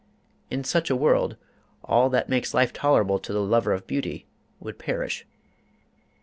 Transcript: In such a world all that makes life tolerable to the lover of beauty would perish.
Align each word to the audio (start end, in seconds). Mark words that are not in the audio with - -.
In 0.49 0.63
such 0.63 0.89
a 0.89 0.95
world 0.95 1.37
all 1.83 2.09
that 2.09 2.27
makes 2.27 2.55
life 2.55 2.73
tolerable 2.73 3.19
to 3.19 3.31
the 3.31 3.39
lover 3.43 3.71
of 3.71 3.85
beauty 3.85 4.25
would 4.59 4.79
perish. 4.79 5.27